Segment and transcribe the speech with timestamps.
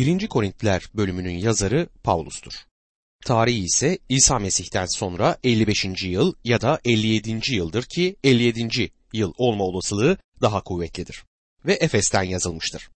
[0.00, 0.28] 1.
[0.28, 2.52] Korintiler bölümünün yazarı Pavlus'tur.
[3.24, 6.04] Tarihi ise İsa Mesih'ten sonra 55.
[6.04, 7.54] yıl ya da 57.
[7.54, 8.90] yıldır ki 57.
[9.12, 11.24] yıl olma olasılığı daha kuvvetlidir.
[11.66, 12.88] Ve Efes'ten yazılmıştır.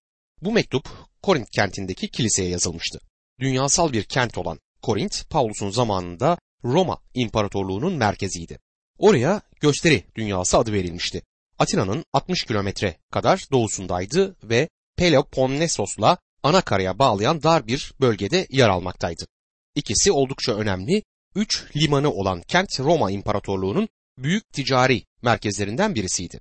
[0.42, 0.88] Bu mektup
[1.22, 3.00] Korint kentindeki kiliseye yazılmıştı.
[3.40, 8.58] Dünyasal bir kent olan Korint, Pavlus'un zamanında Roma İmparatorluğu'nun merkeziydi.
[8.98, 11.22] Oraya gösteri dünyası adı verilmişti.
[11.58, 19.26] Atina'nın 60 kilometre kadar doğusundaydı ve Peloponnesos'la ana karaya bağlayan dar bir bölgede yer almaktaydı.
[19.74, 21.02] İkisi oldukça önemli,
[21.34, 26.40] üç limanı olan kent Roma İmparatorluğu'nun büyük ticari merkezlerinden birisiydi.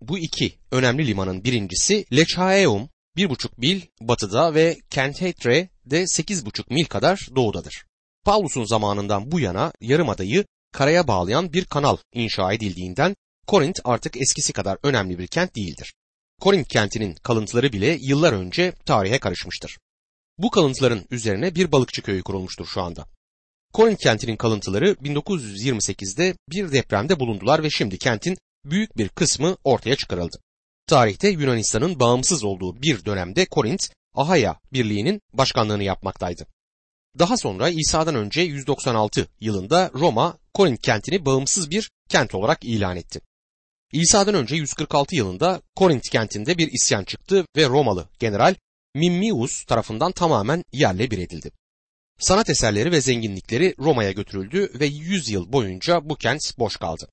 [0.00, 6.70] Bu iki önemli limanın birincisi Lechaeum, bir buçuk mil batıda ve Kentetre de sekiz buçuk
[6.70, 7.84] mil kadar doğudadır.
[8.24, 14.78] Paulus'un zamanından bu yana yarımadayı karaya bağlayan bir kanal inşa edildiğinden Korint artık eskisi kadar
[14.82, 15.94] önemli bir kent değildir.
[16.40, 19.78] Korint kentinin kalıntıları bile yıllar önce tarihe karışmıştır.
[20.38, 23.06] Bu kalıntıların üzerine bir balıkçı köyü kurulmuştur şu anda.
[23.72, 30.36] Korint kentinin kalıntıları 1928'de bir depremde bulundular ve şimdi kentin büyük bir kısmı ortaya çıkarıldı.
[30.86, 36.46] Tarihte Yunanistan'ın bağımsız olduğu bir dönemde Korint, Ahaya Birliği'nin başkanlığını yapmaktaydı.
[37.18, 43.20] Daha sonra İsa'dan önce 196 yılında Roma Korint kentini bağımsız bir kent olarak ilan etti.
[43.92, 48.54] İsa'dan önce 146 yılında Korint kentinde bir isyan çıktı ve Romalı general
[48.94, 51.50] Mimmius tarafından tamamen yerle bir edildi.
[52.18, 57.08] Sanat eserleri ve zenginlikleri Roma'ya götürüldü ve 100 yıl boyunca bu kent boş kaldı.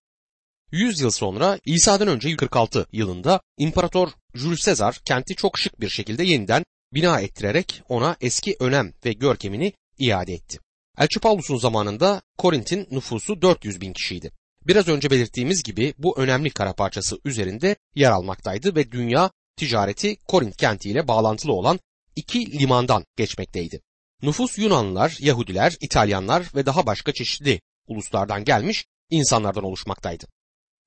[0.72, 6.24] 100 yıl sonra İsa'dan önce 146 yılında İmparator Julius Caesar kenti çok şık bir şekilde
[6.24, 6.64] yeniden
[6.94, 10.60] bina ettirerek ona eski önem ve görkemini iade etti.
[10.98, 14.32] Elçi Paulus'un zamanında Korint'in nüfusu 400 bin kişiydi.
[14.68, 20.58] Biraz önce belirttiğimiz gibi bu önemli kara parçası üzerinde yer almaktaydı ve dünya ticareti Korint
[20.58, 21.80] kentiyle bağlantılı olan
[22.16, 23.82] iki limandan geçmekteydi.
[24.22, 30.26] Nüfus Yunanlılar, Yahudiler, İtalyanlar ve daha başka çeşitli uluslardan gelmiş insanlardan oluşmaktaydı.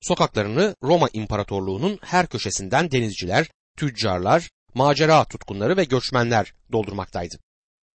[0.01, 7.35] Sokaklarını Roma İmparatorluğu'nun her köşesinden denizciler, tüccarlar, macera tutkunları ve göçmenler doldurmaktaydı.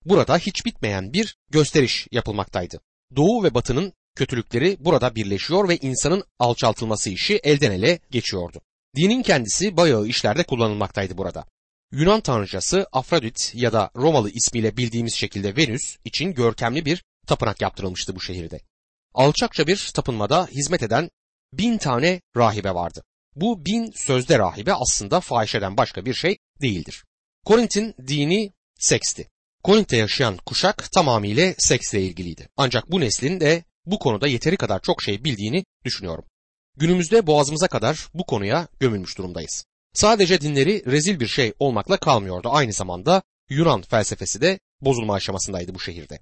[0.06, 2.80] Burada hiç bitmeyen bir gösteriş yapılmaktaydı.
[3.16, 8.61] Doğu ve batının kötülükleri burada birleşiyor ve insanın alçaltılması işi elden ele geçiyordu.
[8.95, 11.45] Dinin kendisi bayağı işlerde kullanılmaktaydı burada.
[11.91, 18.16] Yunan tanrıcası Afrodit ya da Romalı ismiyle bildiğimiz şekilde Venüs için görkemli bir tapınak yaptırılmıştı
[18.16, 18.59] bu şehirde.
[19.13, 21.09] Alçakça bir tapınmada hizmet eden
[21.53, 23.03] bin tane rahibe vardı.
[23.35, 27.03] Bu bin sözde rahibe aslında fahişeden başka bir şey değildir.
[27.45, 29.29] Korint'in dini seksti.
[29.63, 32.49] Korint'te yaşayan kuşak tamamıyla seksle ilgiliydi.
[32.57, 36.25] Ancak bu neslin de bu konuda yeteri kadar çok şey bildiğini düşünüyorum.
[36.78, 39.66] Günümüzde boğazımıza kadar bu konuya gömülmüş durumdayız.
[39.94, 42.50] Sadece dinleri rezil bir şey olmakla kalmıyordu.
[42.52, 46.20] Aynı zamanda Yunan felsefesi de bozulma aşamasındaydı bu şehirde.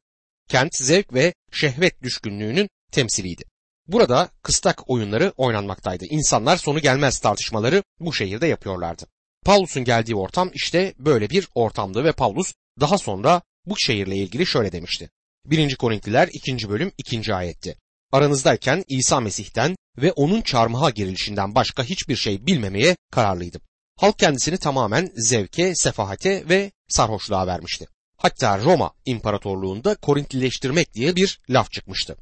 [0.49, 3.43] Kent zevk ve şehvet düşkünlüğünün temsiliydi.
[3.87, 6.05] Burada kıstak oyunları oynanmaktaydı.
[6.05, 9.05] İnsanlar sonu gelmez tartışmaları bu şehirde yapıyorlardı.
[9.45, 14.71] Paulus'un geldiği ortam işte böyle bir ortamdı ve Paulus daha sonra bu şehirle ilgili şöyle
[14.71, 15.09] demişti.
[15.49, 15.75] 1.
[15.75, 16.69] Korintliler 2.
[16.69, 17.33] bölüm 2.
[17.33, 17.77] ayetti.
[18.11, 23.61] Aranızdayken İsa Mesih'ten ve onun çarmıha girilişinden başka hiçbir şey bilmemeye kararlıydım.
[23.95, 27.87] Halk kendisini tamamen zevke, sefahate ve sarhoşluğa vermişti.
[28.17, 32.17] Hatta Roma İmparatorluğunda Korintlileştirmek diye bir laf çıkmıştı.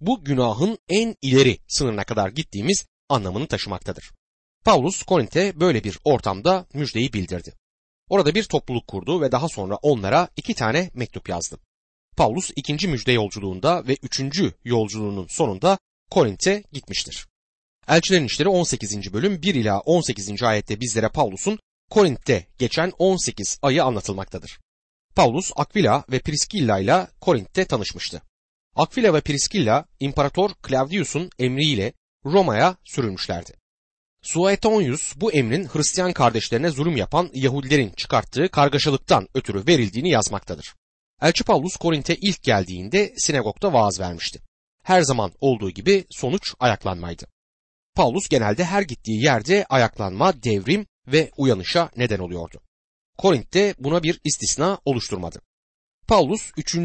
[0.00, 4.10] Bu günahın en ileri sınırına kadar gittiğimiz anlamını taşımaktadır.
[4.64, 7.52] Paulus Korint'e böyle bir ortamda müjdeyi bildirdi.
[8.08, 11.58] Orada bir topluluk kurdu ve daha sonra onlara iki tane mektup yazdı.
[12.16, 15.78] Paulus ikinci müjde yolculuğunda ve üçüncü yolculuğunun sonunda
[16.10, 17.26] Korint'e gitmiştir.
[17.88, 19.12] Elçilerin İşleri 18.
[19.12, 20.42] bölüm 1 ila 18.
[20.42, 21.58] ayette bizlere Paulus'un
[21.90, 24.60] Korint'te geçen 18 ayı anlatılmaktadır.
[25.14, 28.22] Paulus Aquila ve Priskilla ile Korint'te tanışmıştı.
[28.76, 31.92] Aquila ve Priskilla İmparator Claudius'un emriyle
[32.24, 33.52] Roma'ya sürülmüşlerdi.
[34.22, 40.74] Suetonius bu emrin Hristiyan kardeşlerine zulüm yapan Yahudilerin çıkarttığı kargaşalıktan ötürü verildiğini yazmaktadır.
[41.22, 44.40] Elçi Paulus Korint'e ilk geldiğinde sinagogda vaaz vermişti.
[44.82, 47.26] Her zaman olduğu gibi sonuç ayaklanmaydı.
[47.94, 52.60] Paulus genelde her gittiği yerde ayaklanma, devrim ve uyanışa neden oluyordu.
[53.18, 55.40] Korint'te buna bir istisna oluşturmadı.
[56.08, 56.76] Paulus 3.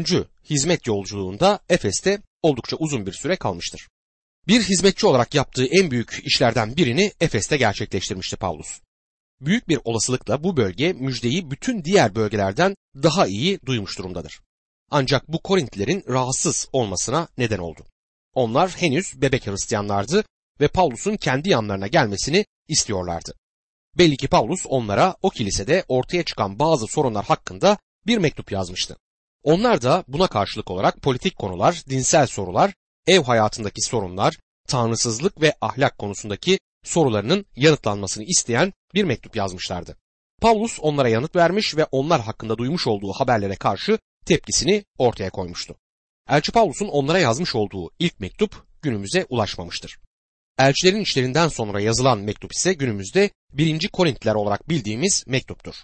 [0.50, 3.88] hizmet yolculuğunda Efes'te oldukça uzun bir süre kalmıştır.
[4.48, 8.80] Bir hizmetçi olarak yaptığı en büyük işlerden birini Efes'te gerçekleştirmişti Paulus.
[9.40, 14.40] Büyük bir olasılıkla bu bölge müjdeyi bütün diğer bölgelerden daha iyi duymuş durumdadır.
[14.90, 17.80] Ancak bu Korintlilerin rahatsız olmasına neden oldu.
[18.34, 20.24] Onlar henüz bebek Hristiyanlardı
[20.60, 23.34] ve Paulus'un kendi yanlarına gelmesini istiyorlardı.
[23.98, 28.96] Belli ki Paulus onlara o kilisede ortaya çıkan bazı sorunlar hakkında bir mektup yazmıştı.
[29.42, 32.74] Onlar da buna karşılık olarak politik konular, dinsel sorular,
[33.06, 34.38] ev hayatındaki sorunlar,
[34.68, 39.96] tanrısızlık ve ahlak konusundaki sorularının yanıtlanmasını isteyen bir mektup yazmışlardı.
[40.40, 45.76] Paulus onlara yanıt vermiş ve onlar hakkında duymuş olduğu haberlere karşı tepkisini ortaya koymuştu.
[46.28, 49.98] Elçi Paulus'un onlara yazmış olduğu ilk mektup günümüze ulaşmamıştır.
[50.58, 53.88] Elçilerin işlerinden sonra yazılan mektup ise günümüzde 1.
[53.88, 55.74] Korintliler olarak bildiğimiz mektuptur.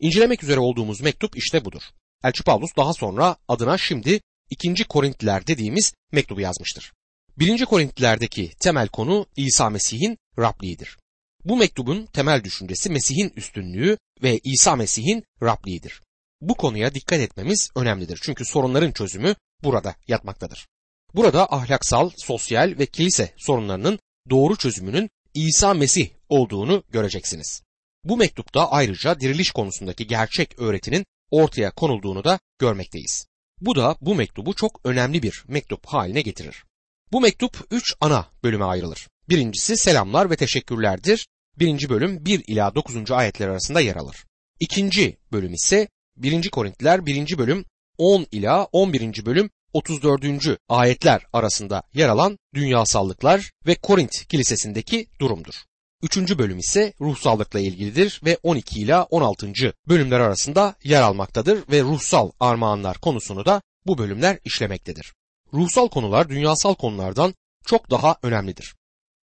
[0.00, 1.82] İncelemek üzere olduğumuz mektup işte budur.
[2.24, 4.84] Elçi Paulus daha sonra adına şimdi 2.
[4.84, 6.92] Korintliler dediğimiz mektubu yazmıştır.
[7.38, 7.64] 1.
[7.64, 10.98] Korintlilerdeki temel konu İsa Mesih'in Rabliğidir.
[11.44, 16.02] Bu mektubun temel düşüncesi Mesih'in üstünlüğü ve İsa Mesih'in Rabliğidir.
[16.40, 20.68] Bu konuya dikkat etmemiz önemlidir çünkü sorunların çözümü burada yatmaktadır.
[21.14, 23.98] Burada ahlaksal, sosyal ve kilise sorunlarının
[24.30, 27.62] doğru çözümünün İsa Mesih olduğunu göreceksiniz.
[28.04, 33.26] Bu mektupta ayrıca diriliş konusundaki gerçek öğretinin ortaya konulduğunu da görmekteyiz.
[33.60, 36.64] Bu da bu mektubu çok önemli bir mektup haline getirir.
[37.12, 39.08] Bu mektup üç ana bölüme ayrılır.
[39.28, 41.28] Birincisi selamlar ve teşekkürlerdir.
[41.58, 43.10] Birinci bölüm 1 ila 9.
[43.10, 44.16] ayetler arasında yer alır.
[44.60, 46.50] İkinci bölüm ise 1.
[46.50, 47.38] Korintliler 1.
[47.38, 47.64] bölüm
[47.98, 49.26] 10 ila 11.
[49.26, 50.24] bölüm 34.
[50.68, 55.54] ayetler arasında yer alan dünyasallıklar ve Korint kilisesindeki durumdur.
[56.02, 59.52] Üçüncü bölüm ise ruhsallıkla ilgilidir ve 12 ila 16.
[59.88, 65.14] bölümler arasında yer almaktadır ve ruhsal armağanlar konusunu da bu bölümler işlemektedir.
[65.54, 67.34] Ruhsal konular dünyasal konulardan
[67.66, 68.77] çok daha önemlidir.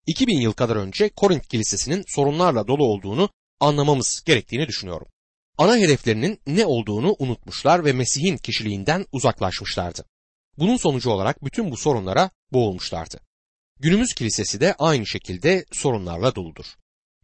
[0.08, 3.30] 2000 yıl kadar önce Korint kilisesinin sorunlarla dolu olduğunu
[3.60, 5.08] anlamamız gerektiğini düşünüyorum.
[5.58, 10.06] Ana hedeflerinin ne olduğunu unutmuşlar ve Mesih'in kişiliğinden uzaklaşmışlardı.
[10.58, 13.20] Bunun sonucu olarak bütün bu sorunlara boğulmuşlardı.
[13.80, 16.66] Günümüz kilisesi de aynı şekilde sorunlarla doludur.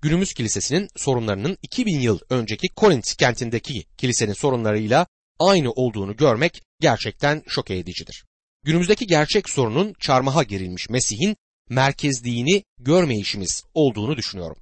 [0.01, 5.07] Günümüz kilisesinin sorunlarının 2000 yıl önceki Korint kentindeki kilisenin sorunlarıyla
[5.39, 8.25] aynı olduğunu görmek gerçekten şok edicidir.
[8.63, 11.37] Günümüzdeki gerçek sorunun çarmıha gerilmiş Mesih'in
[11.71, 14.57] merkezliğini görmeyişimiz olduğunu düşünüyorum.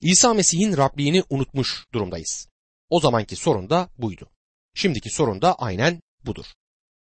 [0.00, 2.48] İsa Mesih'in Rabliğini unutmuş durumdayız.
[2.90, 4.30] O zamanki sorun da buydu.
[4.74, 6.44] Şimdiki sorun da aynen budur.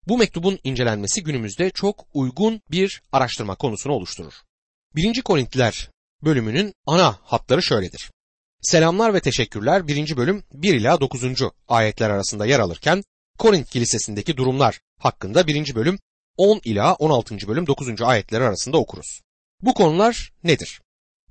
[0.07, 4.33] Bu mektubun incelenmesi günümüzde çok uygun bir araştırma konusunu oluşturur.
[4.95, 5.21] 1.
[5.21, 5.89] Korintliler
[6.23, 8.11] bölümünün ana hatları şöyledir.
[8.61, 10.17] Selamlar ve teşekkürler 1.
[10.17, 11.23] bölüm 1 ila 9.
[11.67, 13.03] ayetler arasında yer alırken
[13.37, 15.75] Korint kilisesindeki durumlar hakkında 1.
[15.75, 15.99] bölüm
[16.37, 17.47] 10 ila 16.
[17.47, 18.01] bölüm 9.
[18.01, 19.21] ayetler arasında okuruz.
[19.61, 20.81] Bu konular nedir?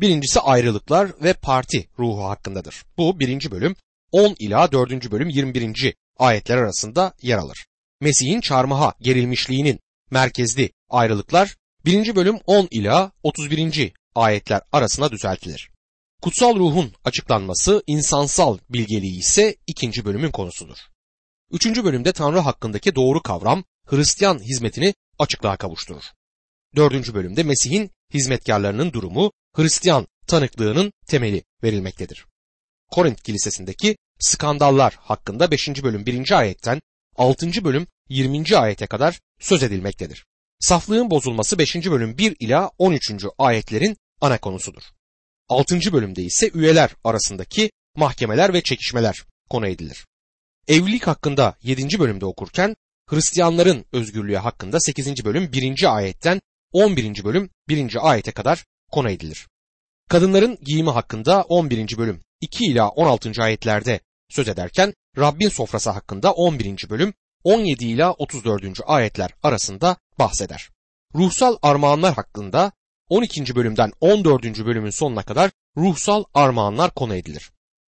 [0.01, 2.85] Birincisi ayrılıklar ve parti ruhu hakkındadır.
[2.99, 3.77] Bu birinci bölüm
[4.13, 5.11] 10 ila 4.
[5.11, 5.95] bölüm 21.
[6.19, 7.67] ayetler arasında yer alır.
[8.01, 9.81] Mesih'in çarmıha gerilmişliğinin
[10.11, 12.17] merkezli ayrılıklar 1.
[12.17, 13.93] bölüm 10 ila 31.
[14.15, 15.71] ayetler arasına düzeltilir.
[16.23, 20.79] Kutsal ruhun açıklanması insansal bilgeliği ise ikinci bölümün konusudur.
[21.51, 26.05] Üçüncü bölümde Tanrı hakkındaki doğru kavram Hristiyan hizmetini açıklığa kavuşturur.
[26.77, 32.27] Dördüncü bölümde Mesih'in hizmetkarlarının durumu Hristiyan tanıklığının temeli verilmektedir.
[32.91, 35.69] Korint kilisesindeki skandallar hakkında 5.
[35.83, 36.39] bölüm 1.
[36.39, 36.81] ayetten
[37.17, 37.65] 6.
[37.65, 38.57] bölüm 20.
[38.57, 40.27] ayete kadar söz edilmektedir.
[40.61, 41.77] Saflığın bozulması 5.
[41.77, 43.13] bölüm 1 ila 13.
[43.39, 44.83] ayetlerin ana konusudur.
[45.49, 45.93] 6.
[45.93, 50.07] bölümde ise üyeler arasındaki mahkemeler ve çekişmeler konu edilir.
[50.69, 51.99] Evlilik hakkında 7.
[51.99, 52.77] bölümde okurken
[53.09, 55.25] Hristiyanların özgürlüğü hakkında 8.
[55.25, 55.97] bölüm 1.
[55.97, 56.41] ayetten
[56.73, 57.25] 11.
[57.25, 58.11] bölüm 1.
[58.11, 59.49] ayete kadar konu edilir.
[60.09, 61.99] Kadınların giyimi hakkında 11.
[61.99, 63.43] bölüm 2 ila 16.
[63.43, 66.91] ayetlerde söz ederken Rabbin sofrası hakkında 11.
[66.91, 68.65] bölüm 17 ila 34.
[68.87, 70.71] ayetler arasında bahseder.
[71.15, 72.73] Ruhsal armağanlar hakkında
[73.09, 73.57] 12.
[73.57, 74.45] bölümden 14.
[74.45, 77.51] bölümün sonuna kadar ruhsal armağanlar konu edilir.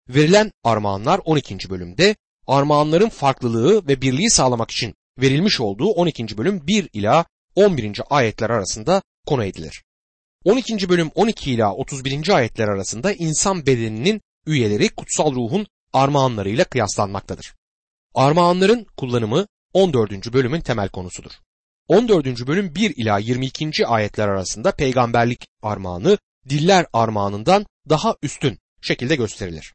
[0.09, 1.69] Verilen armağanlar 12.
[1.69, 2.15] bölümde
[2.47, 6.37] armağanların farklılığı ve birliği sağlamak için verilmiş olduğu 12.
[6.37, 7.25] bölüm 1 ila
[7.57, 8.01] 11.
[8.09, 9.83] ayetler arasında konu edilir.
[10.43, 10.89] 12.
[10.89, 12.29] bölüm 12 ila 31.
[12.29, 17.55] ayetler arasında insan bedeninin üyeleri kutsal ruhun armağanlarıyla kıyaslanmaktadır.
[18.13, 20.33] Armağanların kullanımı 14.
[20.33, 21.31] bölümün temel konusudur.
[21.87, 22.47] 14.
[22.47, 23.87] bölüm 1 ila 22.
[23.87, 26.17] ayetler arasında peygamberlik armağanı
[26.49, 29.73] diller armağanından daha üstün şekilde gösterilir.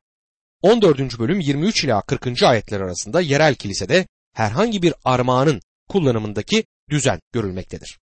[0.61, 1.19] 14.
[1.19, 2.43] bölüm 23 ila 40.
[2.43, 7.99] ayetler arasında yerel kilisede herhangi bir armağanın kullanımındaki düzen görülmektedir.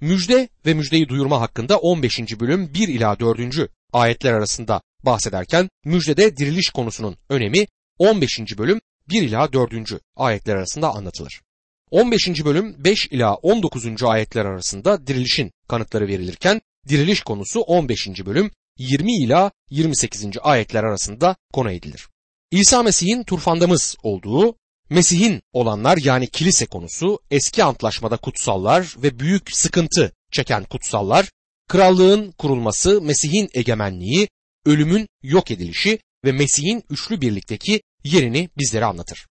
[0.00, 2.18] Müjde ve müjdeyi duyurma hakkında 15.
[2.40, 3.70] bölüm 1 ila 4.
[3.92, 7.66] ayetler arasında bahsederken müjdede diriliş konusunun önemi
[7.98, 8.38] 15.
[8.58, 9.74] bölüm 1 ila 4.
[10.16, 11.40] ayetler arasında anlatılır.
[11.90, 12.44] 15.
[12.44, 14.02] bölüm 5 ila 19.
[14.02, 18.08] ayetler arasında dirilişin kanıtları verilirken diriliş konusu 15.
[18.26, 20.26] bölüm 20 ila 28.
[20.42, 22.08] ayetler arasında konu edilir.
[22.50, 24.56] İsa Mesih'in turfandamız olduğu
[24.90, 31.30] Mesih'in olanlar yani kilise konusu eski antlaşmada kutsallar ve büyük sıkıntı çeken kutsallar,
[31.68, 34.28] krallığın kurulması, Mesih'in egemenliği,
[34.66, 39.26] ölümün yok edilişi ve Mesih'in üçlü birlikteki yerini bizlere anlatır.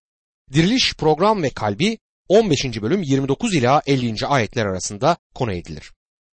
[0.54, 1.98] Diriliş program ve kalbi
[2.28, 2.82] 15.
[2.82, 4.28] bölüm 29 ila 50.
[4.28, 5.92] ayetler arasında konu edilir.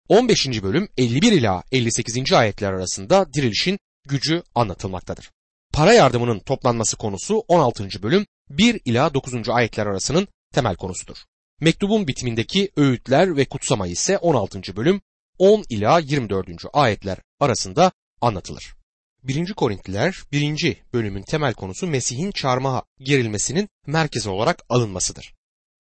[0.07, 0.63] 15.
[0.63, 2.33] bölüm 51 ila 58.
[2.33, 5.31] ayetler arasında dirilişin gücü anlatılmaktadır.
[5.73, 7.89] Para yardımının toplanması konusu 16.
[8.03, 9.49] bölüm 1 ila 9.
[9.49, 11.17] ayetler arasının temel konusudur.
[11.61, 14.75] Mektubun bitimindeki öğütler ve kutsama ise 16.
[14.75, 15.01] bölüm
[15.37, 16.47] 10 ila 24.
[16.73, 18.75] ayetler arasında anlatılır.
[19.23, 19.53] 1.
[19.53, 20.83] Korintliler 1.
[20.93, 25.33] bölümün temel konusu Mesih'in çarmıha gerilmesinin merkezi olarak alınmasıdır.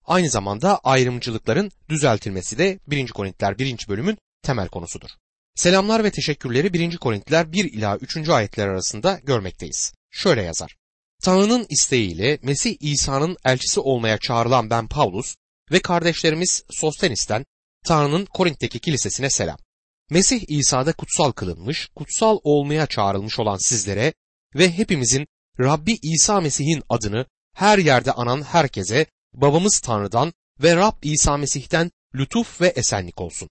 [0.05, 3.07] Aynı zamanda ayrımcılıkların düzeltilmesi de 1.
[3.07, 3.85] Korintiler 1.
[3.89, 5.09] bölümün temel konusudur.
[5.55, 6.97] Selamlar ve teşekkürleri 1.
[6.97, 8.29] Korintiler 1 ila 3.
[8.29, 9.93] ayetler arasında görmekteyiz.
[10.11, 10.75] Şöyle yazar.
[11.23, 15.35] Tanrı'nın isteğiyle Mesih İsa'nın elçisi olmaya çağrılan ben Paulus
[15.71, 17.45] ve kardeşlerimiz Sostenis'ten
[17.85, 19.57] Tanrı'nın Korint'teki kilisesine selam.
[20.09, 24.13] Mesih İsa'da kutsal kılınmış, kutsal olmaya çağrılmış olan sizlere
[24.55, 25.27] ve hepimizin
[25.59, 27.25] Rabbi İsa Mesih'in adını
[27.55, 33.49] her yerde anan herkese babamız Tanrı'dan ve Rab İsa Mesih'ten lütuf ve esenlik olsun.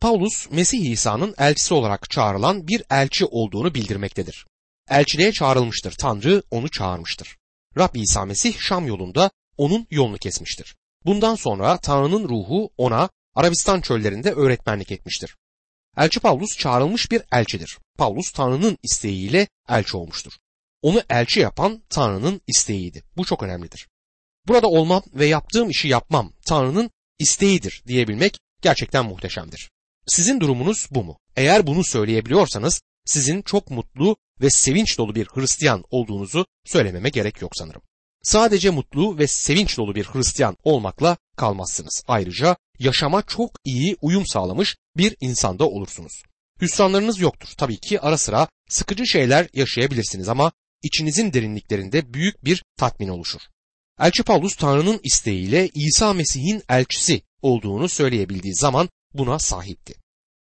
[0.00, 4.46] Paulus, Mesih İsa'nın elçisi olarak çağrılan bir elçi olduğunu bildirmektedir.
[4.90, 5.92] Elçiliğe çağrılmıştır.
[5.92, 7.36] Tanrı onu çağırmıştır.
[7.78, 10.76] Rab İsa Mesih Şam yolunda onun yolunu kesmiştir.
[11.04, 15.36] Bundan sonra Tanrı'nın ruhu ona Arabistan çöllerinde öğretmenlik etmiştir.
[15.96, 17.78] Elçi Paulus çağrılmış bir elçidir.
[17.98, 20.32] Paulus Tanrı'nın isteğiyle elçi olmuştur.
[20.82, 23.02] Onu elçi yapan Tanrı'nın isteğiydi.
[23.16, 23.88] Bu çok önemlidir.
[24.48, 29.70] Burada olmam ve yaptığım işi yapmam Tanrı'nın isteğidir diyebilmek gerçekten muhteşemdir.
[30.06, 31.18] Sizin durumunuz bu mu?
[31.36, 37.52] Eğer bunu söyleyebiliyorsanız sizin çok mutlu ve sevinç dolu bir Hristiyan olduğunuzu söylememe gerek yok
[37.56, 37.82] sanırım.
[38.22, 42.02] Sadece mutlu ve sevinç dolu bir Hristiyan olmakla kalmazsınız.
[42.08, 46.22] Ayrıca yaşama çok iyi uyum sağlamış bir insanda olursunuz.
[46.60, 47.48] Hüsranlarınız yoktur.
[47.56, 53.40] Tabii ki ara sıra sıkıcı şeyler yaşayabilirsiniz ama içinizin derinliklerinde büyük bir tatmin oluşur.
[54.00, 59.94] Elçi Paulus Tanrı'nın isteğiyle İsa Mesih'in elçisi olduğunu söyleyebildiği zaman buna sahipti.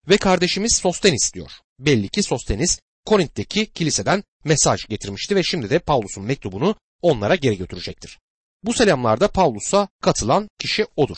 [0.10, 1.51] Ve kardeşimiz Sostenis diyor.
[1.80, 8.20] Belli ki Sostenis Korint'teki kiliseden mesaj getirmişti ve şimdi de Paulus'un mektubunu onlara geri götürecektir.
[8.64, 11.18] Bu selamlarda Paulus'a katılan kişi odur.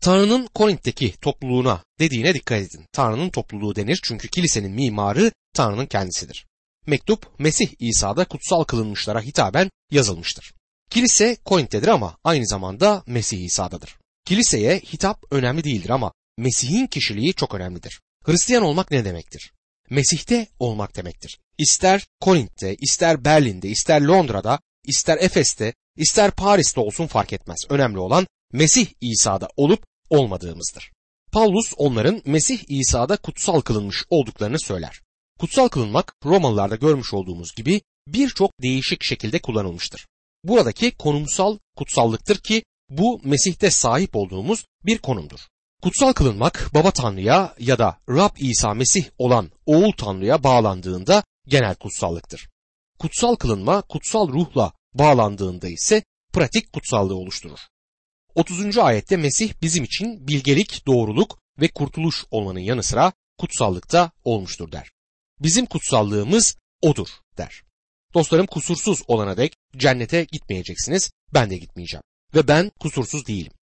[0.00, 2.84] Tanrı'nın Korint'teki topluluğuna dediğine dikkat edin.
[2.92, 6.46] Tanrı'nın topluluğu denir çünkü kilisenin mimarı Tanrı'nın kendisidir.
[6.86, 10.52] Mektup Mesih İsa'da kutsal kılınmışlara hitaben yazılmıştır.
[10.90, 13.98] Kilise Korint'tedir ama aynı zamanda Mesih İsa'dadır.
[14.24, 18.00] Kiliseye hitap önemli değildir ama Mesih'in kişiliği çok önemlidir.
[18.24, 19.52] Hristiyan olmak ne demektir?
[19.90, 21.38] Mesih'te olmak demektir.
[21.58, 27.58] İster Korint'te, ister Berlin'de, ister Londra'da, ister Efes'te, ister Paris'te olsun fark etmez.
[27.68, 30.92] Önemli olan Mesih İsa'da olup olmadığımızdır.
[31.32, 35.00] Paulus onların Mesih İsa'da kutsal kılınmış olduklarını söyler.
[35.38, 40.06] Kutsal kılınmak Romalılarda görmüş olduğumuz gibi birçok değişik şekilde kullanılmıştır.
[40.44, 45.40] Buradaki konumsal kutsallıktır ki bu Mesih'te sahip olduğumuz bir konumdur.
[45.82, 52.48] Kutsal kılınmak baba Tanrı'ya ya da Rab İsa Mesih olan oğul Tanrı'ya bağlandığında genel kutsallıktır.
[52.98, 57.58] Kutsal kılınma kutsal ruhla bağlandığında ise pratik kutsallığı oluşturur.
[58.34, 58.78] 30.
[58.78, 64.90] ayette Mesih bizim için bilgelik, doğruluk ve kurtuluş olmanın yanı sıra kutsallıkta olmuştur der.
[65.40, 67.62] Bizim kutsallığımız odur der.
[68.14, 72.02] Dostlarım kusursuz olana dek cennete gitmeyeceksiniz, ben de gitmeyeceğim.
[72.34, 73.52] Ve ben kusursuz değilim.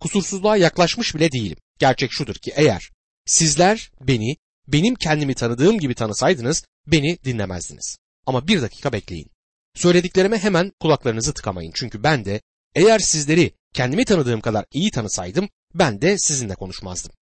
[0.00, 1.56] Kusursuzluğa yaklaşmış bile değilim.
[1.78, 2.90] Gerçek şudur ki eğer
[3.26, 4.36] sizler beni
[4.68, 7.98] benim kendimi tanıdığım gibi tanısaydınız beni dinlemezdiniz.
[8.26, 9.30] Ama bir dakika bekleyin.
[9.74, 11.72] Söylediklerime hemen kulaklarınızı tıkamayın.
[11.74, 12.40] Çünkü ben de
[12.74, 17.12] eğer sizleri kendimi tanıdığım kadar iyi tanısaydım ben de sizinle konuşmazdım.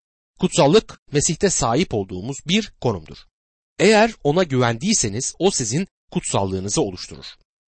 [0.41, 3.17] Kutsallık Mesih'te sahip olduğumuz bir konumdur.
[3.79, 7.27] Eğer ona güvendiyseniz o sizin kutsallığınızı oluşturur.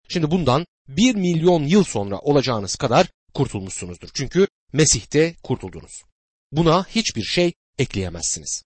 [0.09, 4.09] Şimdi bundan bir milyon yıl sonra olacağınız kadar kurtulmuşsunuzdur.
[4.14, 6.03] Çünkü Mesih'te kurtuldunuz.
[6.57, 8.63] Buna hiçbir şey ekleyemezsiniz.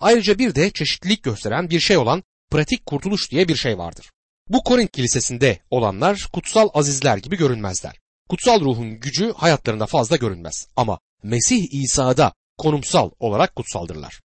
[0.00, 4.10] Ayrıca bir de çeşitlilik gösteren bir şey olan pratik kurtuluş diye bir şey vardır.
[4.48, 8.00] Bu Korint kilisesinde olanlar kutsal azizler gibi görünmezler.
[8.28, 14.20] Kutsal ruhun gücü hayatlarında fazla görünmez ama Mesih İsa'da konumsal olarak kutsaldırlar.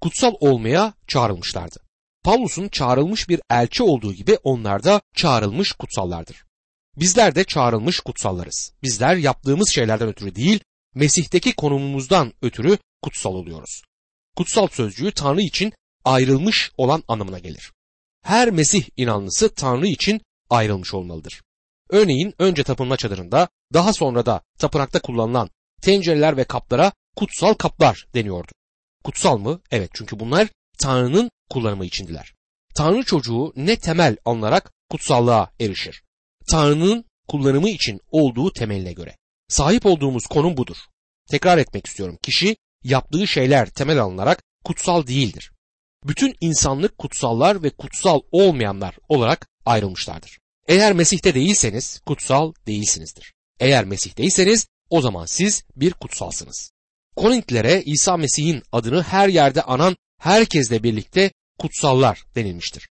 [0.00, 1.80] Kutsal olmaya çağrılmışlardı.
[2.24, 6.44] Pavlus'un çağrılmış bir elçi olduğu gibi onlar da çağrılmış kutsallardır.
[6.96, 8.72] Bizler de çağrılmış kutsallarız.
[8.82, 10.60] Bizler yaptığımız şeylerden ötürü değil,
[10.94, 13.82] Mesih'teki konumumuzdan ötürü kutsal oluyoruz.
[14.36, 15.72] Kutsal sözcüğü Tanrı için
[16.04, 17.72] ayrılmış olan anlamına gelir.
[18.22, 21.42] Her Mesih inanlısı Tanrı için ayrılmış olmalıdır.
[21.90, 25.50] Örneğin önce tapınma çadırında Daha sonra da tapınakta kullanılan
[25.82, 28.52] tencereler ve kaplara kutsal kaplar deniyordu.
[29.04, 29.60] Kutsal mı?
[29.70, 32.34] Evet çünkü bunlar Tanrı'nın kullanımı içindiler.
[32.74, 36.02] Tanrı çocuğu ne temel alınarak kutsallığa erişir.
[36.50, 39.16] Tanrı'nın kullanımı için olduğu temeline göre.
[39.48, 40.76] Sahip olduğumuz konum budur.
[41.30, 42.18] Tekrar etmek istiyorum.
[42.22, 45.52] Kişi yaptığı şeyler temel alınarak kutsal değildir.
[46.04, 50.38] Bütün insanlık kutsallar ve kutsal olmayanlar olarak ayrılmışlardır.
[50.68, 53.34] Eğer Mesih'te değilseniz kutsal değilsinizdir.
[53.60, 56.70] Eğer Mesih'teyseniz o zaman siz bir kutsalsınız.
[57.16, 62.88] Korintlilere İsa Mesih'in adını her yerde anan herkesle birlikte kutsallar denilmiştir.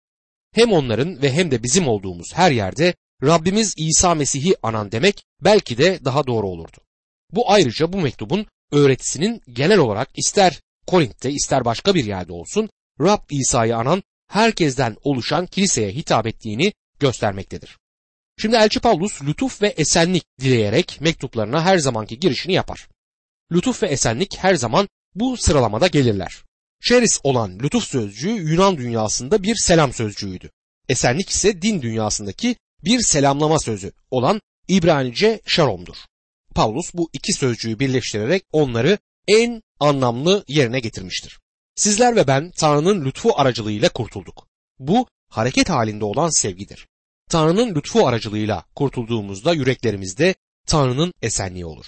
[0.53, 5.77] Hem onların ve hem de bizim olduğumuz her yerde Rabbimiz İsa Mesih'i anan demek belki
[5.77, 6.77] de daha doğru olurdu.
[7.31, 12.69] Bu ayrıca bu mektubun öğretisinin genel olarak ister Korint'te ister başka bir yerde olsun
[13.01, 17.77] Rab İsa'yı anan herkesten oluşan kiliseye hitap ettiğini göstermektedir.
[18.41, 22.87] Şimdi Elçi Paulus lütuf ve esenlik dileyerek mektuplarına her zamanki girişini yapar.
[23.51, 26.43] Lütuf ve esenlik her zaman bu sıralamada gelirler.
[26.81, 30.49] Şeris olan lütuf sözcüğü Yunan dünyasında bir selam sözcüğüydü.
[30.89, 35.95] Esenlik ise din dünyasındaki bir selamlama sözü olan İbranice şaromdur.
[36.55, 41.39] Paulus bu iki sözcüğü birleştirerek onları en anlamlı yerine getirmiştir.
[41.75, 44.47] Sizler ve ben Tanrı'nın lütfu aracılığıyla kurtulduk.
[44.79, 46.87] Bu hareket halinde olan sevgidir.
[47.29, 50.35] Tanrı'nın lütfu aracılığıyla kurtulduğumuzda yüreklerimizde
[50.67, 51.85] Tanrı'nın esenliği olur.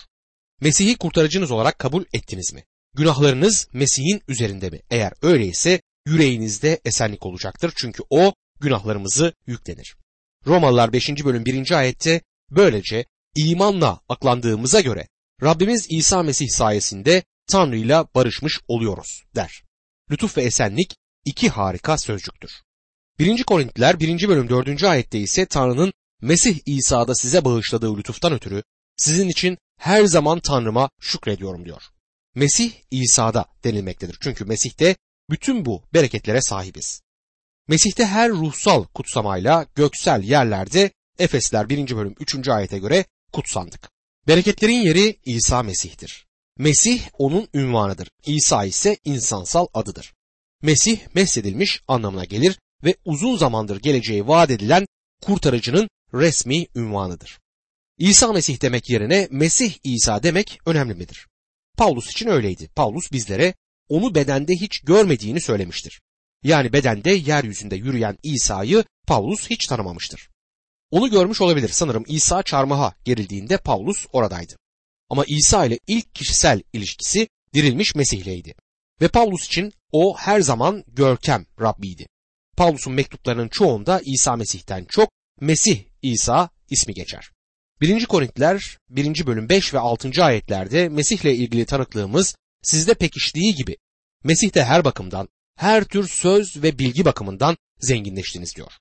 [0.62, 2.64] Mesih'i kurtarıcınız olarak kabul ettiniz mi?
[2.96, 4.80] Günahlarınız Mesih'in üzerinde mi?
[4.90, 9.96] Eğer öyleyse yüreğinizde esenlik olacaktır çünkü o günahlarımızı yüklenir.
[10.50, 11.10] Romalılar 5.
[11.10, 11.72] bölüm 1.
[11.72, 15.08] ayette böylece imanla aklandığımıza göre
[15.44, 19.64] Rabbimiz İsa Mesih sayesinde Tanrı ile barışmış oluyoruz der.
[20.12, 22.52] Lütuf ve esenlik iki harika sözcüktür.
[23.20, 23.44] 1.
[23.44, 24.28] Korintiler 1.
[24.28, 24.84] bölüm 4.
[24.84, 28.64] ayette ise Tanrı'nın Mesih İsa'da size bağışladığı lütuftan ötürü
[28.98, 31.82] sizin için her zaman Tanrı'ma şükrediyorum diyor.
[32.36, 34.18] Mesih İsa'da denilmektedir.
[34.22, 34.96] Çünkü Mesih'te
[35.30, 37.02] bütün bu bereketlere sahibiz.
[37.70, 41.96] Mesih'te her ruhsal kutsamayla göksel yerlerde Efesler 1.
[41.96, 42.48] bölüm 3.
[42.48, 43.90] ayete göre kutsandık.
[44.28, 46.28] Bereketlerin yeri İsa Mesih'tir.
[46.58, 48.10] Mesih onun ünvanıdır.
[48.26, 50.14] İsa ise insansal adıdır.
[50.62, 54.86] Mesih mesedilmiş anlamına gelir ve uzun zamandır geleceği vaat edilen
[55.22, 57.40] kurtarıcının resmi ünvanıdır.
[57.98, 61.28] İsa Mesih demek yerine Mesih İsa demek önemli midir?
[61.78, 62.70] Paulus için öyleydi.
[62.76, 63.54] Paulus bizlere
[63.90, 66.02] onu bedende hiç görmediğini söylemiştir.
[66.44, 70.30] Yani bedende yeryüzünde yürüyen İsa'yı Paulus hiç tanımamıştır.
[70.92, 71.70] Onu görmüş olabilir.
[71.70, 74.54] Sanırım İsa çarmıha gerildiğinde Paulus oradaydı.
[75.10, 78.56] Ama İsa ile ilk kişisel ilişkisi dirilmiş Mesih'leydi.
[79.02, 82.08] Ve Paulus için o her zaman görkem Rabbiydi.
[82.58, 85.10] Paulus'un mektuplarının çoğunda İsa Mesih'ten çok
[85.42, 87.32] Mesih İsa ismi geçer.
[87.82, 88.06] 1.
[88.06, 89.26] Korintiler 1.
[89.26, 90.24] bölüm 5 ve 6.
[90.24, 93.78] ayetlerde Mesih'le ilgili tanıklığımız sizde pekiştiği gibi
[94.24, 95.28] Mesih'te her bakımdan,
[95.60, 98.72] her tür söz ve bilgi bakımından zenginleştiniz diyor.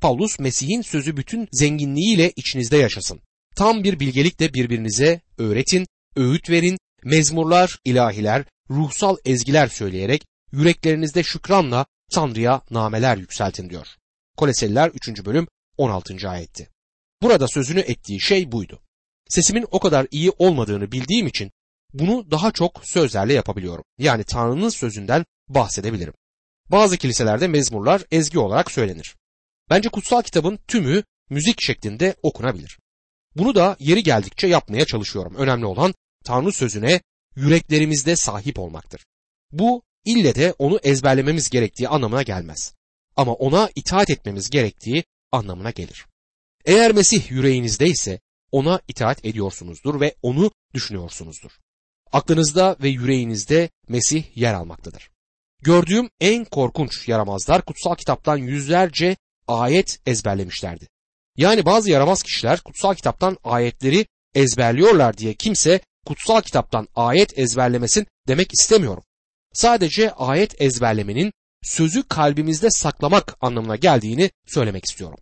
[0.00, 3.20] Paulus Mesih'in sözü bütün zenginliğiyle içinizde yaşasın.
[3.56, 12.62] Tam bir bilgelikle birbirinize öğretin, öğüt verin, mezmurlar, ilahiler, ruhsal ezgiler söyleyerek yüreklerinizde şükranla Tanrı'ya
[12.70, 13.86] nameler yükseltin diyor.
[14.36, 15.24] Koleseliler 3.
[15.24, 16.30] bölüm 16.
[16.30, 16.68] ayetti.
[17.22, 18.80] Burada sözünü ettiği şey buydu.
[19.28, 21.50] Sesimin o kadar iyi olmadığını bildiğim için
[21.92, 23.84] bunu daha çok sözlerle yapabiliyorum.
[23.98, 26.14] Yani Tanrı'nın sözünden bahsedebilirim.
[26.70, 29.16] Bazı kiliselerde mezmurlar ezgi olarak söylenir.
[29.70, 32.78] Bence kutsal kitabın tümü müzik şeklinde okunabilir.
[33.36, 35.34] Bunu da yeri geldikçe yapmaya çalışıyorum.
[35.34, 37.00] Önemli olan Tanrı sözüne
[37.36, 39.06] yüreklerimizde sahip olmaktır.
[39.52, 42.74] Bu ille de onu ezberlememiz gerektiği anlamına gelmez.
[43.16, 46.06] Ama ona itaat etmemiz gerektiği anlamına gelir.
[46.64, 48.20] Eğer Mesih yüreğinizdeyse
[48.52, 51.50] ona itaat ediyorsunuzdur ve onu düşünüyorsunuzdur.
[52.12, 55.09] Aklınızda ve yüreğinizde Mesih yer almaktadır.
[55.62, 59.16] Gördüğüm en korkunç yaramazlar kutsal kitaptan yüzlerce
[59.48, 60.88] ayet ezberlemişlerdi.
[61.36, 68.52] Yani bazı yaramaz kişiler kutsal kitaptan ayetleri ezberliyorlar diye kimse kutsal kitaptan ayet ezberlemesin demek
[68.52, 69.02] istemiyorum.
[69.52, 75.18] Sadece ayet ezberlemenin sözü kalbimizde saklamak anlamına geldiğini söylemek istiyorum.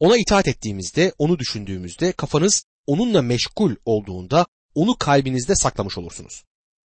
[0.00, 6.44] Ona itaat ettiğimizde, onu düşündüğümüzde, kafanız onunla meşgul olduğunda onu kalbinizde saklamış olursunuz.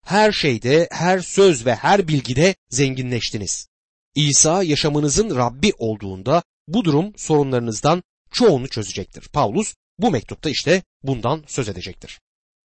[0.08, 3.68] Her şeyde, her söz ve her bilgide zenginleştiniz.
[4.16, 9.30] İsa yaşamınızın Rabbi olduğunda bu durum sorunlarınızdan çoğunu çözecektir.
[9.34, 12.20] Paulus bu mektupta işte bundan söz edecektir.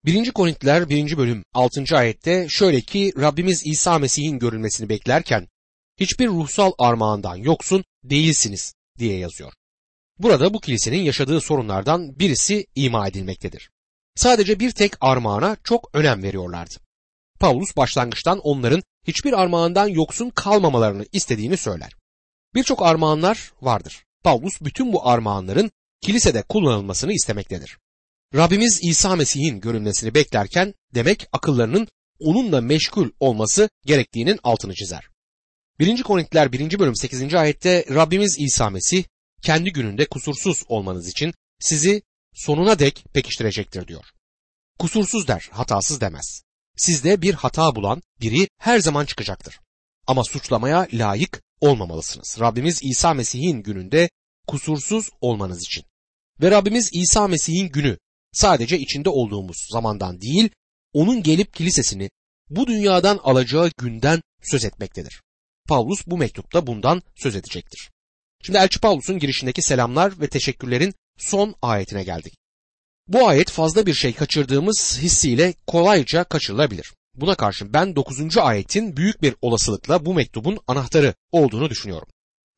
[0.05, 0.31] 1.
[0.31, 1.17] Korintiler 1.
[1.17, 1.85] bölüm 6.
[1.97, 5.49] ayette şöyle ki Rabbimiz İsa Mesih'in görülmesini beklerken
[6.01, 9.53] hiçbir ruhsal armağandan yoksun değilsiniz diye yazıyor.
[10.19, 13.71] Burada bu kilisenin yaşadığı sorunlardan birisi ima edilmektedir.
[14.15, 16.75] sadece bir tek armağana çok önem veriyorlardı.
[17.43, 21.93] Paulus başlangıçtan onların hiçbir armağandan yoksun kalmamalarını istediğini söyler.
[22.55, 24.05] Birçok armağanlar vardır.
[24.25, 27.79] Paulus bütün bu armağanların kilisede kullanılmasını istemektedir.
[28.35, 35.09] Rabbimiz İsa Mesih'in görünmesini beklerken demek akıllarının onunla meşgul olması gerektiğinin altını çizer.
[35.79, 36.03] 1.
[36.03, 36.79] Korintiler 1.
[36.79, 37.35] bölüm 8.
[37.35, 39.05] ayette Rabbimiz İsa Mesih
[39.43, 42.03] kendi gününde kusursuz olmanız için sizi
[42.35, 44.05] sonuna dek pekiştirecektir diyor.
[44.79, 46.43] Kusursuz der, hatasız demez.
[46.77, 49.61] Sizde bir hata bulan biri her zaman çıkacaktır.
[50.07, 52.37] Ama suçlamaya layık olmamalısınız.
[52.41, 54.11] Rabbimiz İsa Mesih'in gününde
[54.47, 55.85] kusursuz olmanız için.
[56.41, 57.99] Ve Rabbimiz İsa Mesih'in günü
[58.33, 60.51] sadece içinde olduğumuz zamandan değil,
[60.93, 62.11] onun gelip kilisesini
[62.51, 65.23] bu dünyadan alacağı günden söz etmektedir.
[65.69, 67.91] Paulus bu mektupta bundan söz edecektir.
[68.43, 72.35] Şimdi Elçi Paulus'un girişindeki selamlar ve teşekkürlerin son ayetine geldik.
[73.09, 76.93] Bu ayet fazla bir şey kaçırdığımız hissiyle kolayca kaçırılabilir.
[77.15, 78.39] Buna karşın ben 9.
[78.39, 82.09] ayetin büyük bir olasılıkla bu mektubun anahtarı olduğunu düşünüyorum.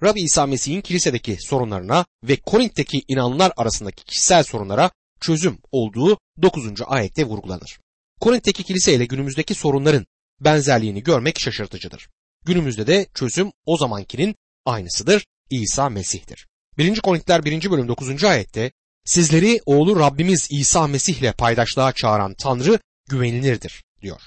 [0.02, 6.66] Rabbi İsa Mesih'in kilisedeki sorunlarına ve Korint'teki inanlılar arasındaki kişisel sorunlara çözüm olduğu 9.
[6.86, 7.78] ayette vurgulanır.
[8.20, 10.06] Korint'teki kilise ile günümüzdeki sorunların
[10.40, 12.08] benzerliğini görmek şaşırtıcıdır.
[12.46, 15.26] Günümüzde de çözüm o zamankinin aynısıdır.
[15.50, 16.46] İsa Mesih'tir.
[16.78, 17.00] 1.
[17.00, 17.70] Korintiler 1.
[17.70, 18.24] bölüm 9.
[18.24, 18.72] ayette
[19.04, 24.20] sizleri oğlu Rabbimiz İsa Mesih ile paydaşlığa çağıran Tanrı güvenilirdir diyor.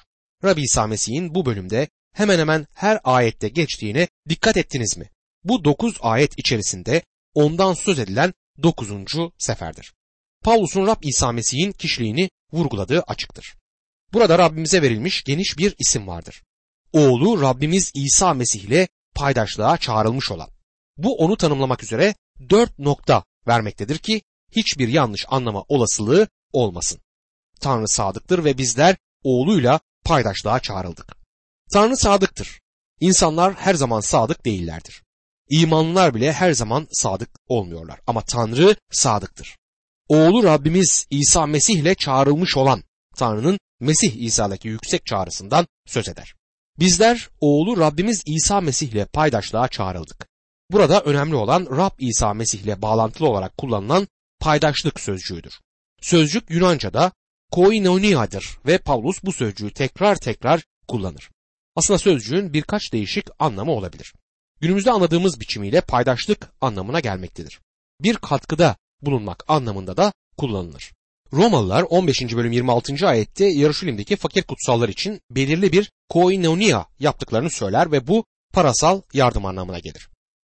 [0.43, 5.09] Rabbi İsa Mesih'in bu bölümde hemen hemen her ayette geçtiğine dikkat ettiniz mi?
[5.43, 7.01] Bu 9 ayet içerisinde
[7.33, 8.89] ondan söz edilen 9.
[9.37, 9.93] seferdir.
[10.43, 13.55] Paulus'un Rab İsa Mesih'in kişiliğini vurguladığı açıktır.
[14.13, 16.43] Burada Rabbimize verilmiş geniş bir isim vardır.
[16.93, 20.49] Oğlu Rabbimiz İsa Mesih ile paydaşlığa çağrılmış olan.
[20.97, 22.15] Bu onu tanımlamak üzere
[22.49, 26.99] dört nokta vermektedir ki hiçbir yanlış anlama olasılığı olmasın.
[27.59, 31.17] Tanrı sadıktır ve bizler oğluyla paydaşlığa çağrıldık.
[31.73, 32.61] Tanrı sadıktır.
[32.99, 35.03] İnsanlar her zaman sadık değillerdir.
[35.49, 39.57] İmanlılar bile her zaman sadık olmuyorlar ama Tanrı sadıktır.
[40.07, 42.83] Oğlu Rabbimiz İsa Mesih ile çağrılmış olan
[43.15, 46.35] Tanrı'nın Mesih İsa'daki yüksek çağrısından söz eder.
[46.79, 50.27] Bizler oğlu Rabbimiz İsa Mesih ile paydaşlığa çağrıldık.
[50.71, 54.07] Burada önemli olan Rab İsa Mesih ile bağlantılı olarak kullanılan
[54.39, 55.59] paydaşlık sözcüğüdür.
[56.01, 57.11] Sözcük Yunanca'da
[57.51, 61.29] koinonia'dır ve Paulus bu sözcüğü tekrar tekrar kullanır.
[61.75, 64.13] Aslında sözcüğün birkaç değişik anlamı olabilir.
[64.61, 67.59] Günümüzde anladığımız biçimiyle paydaşlık anlamına gelmektedir.
[68.01, 70.91] Bir katkıda bulunmak anlamında da kullanılır.
[71.33, 72.21] Romalılar 15.
[72.21, 73.07] bölüm 26.
[73.07, 79.79] ayette Yarışilim'deki fakir kutsallar için belirli bir koinonia yaptıklarını söyler ve bu parasal yardım anlamına
[79.79, 80.09] gelir.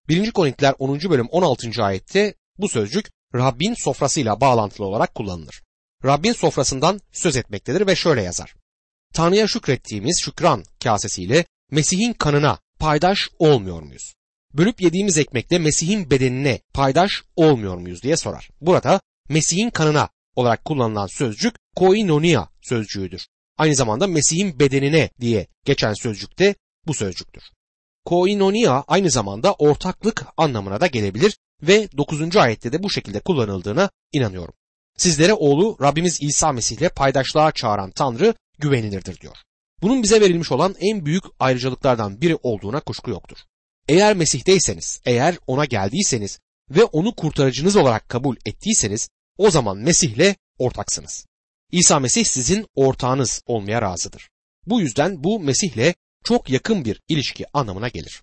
[0.07, 0.31] 1.
[0.31, 0.99] Korintiler 10.
[0.99, 1.83] bölüm 16.
[1.83, 5.63] ayette bu sözcük Rabbin sofrasıyla bağlantılı olarak kullanılır.
[6.05, 8.55] Rabbin sofrasından söz etmektedir ve şöyle yazar.
[9.13, 14.13] Tanrı'ya şükrettiğimiz şükran kasesiyle Mesih'in kanına paydaş olmuyor muyuz?
[14.53, 18.49] Bölüp yediğimiz ekmekle Mesih'in bedenine paydaş olmuyor muyuz diye sorar.
[18.61, 23.27] Burada Mesih'in kanına olarak kullanılan sözcük koinonia sözcüğüdür.
[23.57, 26.55] Aynı zamanda Mesih'in bedenine diye geçen sözcük de
[26.87, 27.43] bu sözcüktür.
[28.05, 32.35] Koinonia aynı zamanda ortaklık anlamına da gelebilir ve 9.
[32.35, 34.53] ayette de bu şekilde kullanıldığına inanıyorum.
[34.97, 39.35] Sizlere oğlu Rabbimiz İsa Mesih ile paydaşlığa çağıran Tanrı güvenilirdir diyor.
[39.81, 43.37] Bunun bize verilmiş olan en büyük ayrıcalıklardan biri olduğuna kuşku yoktur.
[43.87, 51.25] Eğer Mesih'teyseniz, eğer ona geldiyseniz ve onu kurtarıcınız olarak kabul ettiyseniz o zaman Mesih'le ortaksınız.
[51.71, 54.29] İsa Mesih sizin ortağınız olmaya razıdır.
[54.65, 55.93] Bu yüzden bu Mesih'le
[56.23, 58.19] çok yakın bir ilişki anlamına gelir.